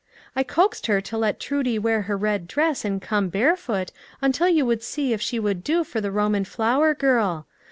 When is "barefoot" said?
3.29-3.91